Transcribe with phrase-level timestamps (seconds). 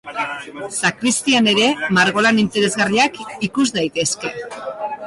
[0.79, 1.67] Sakristian ere
[1.99, 4.35] margolan interesgarriak ikus daitezke.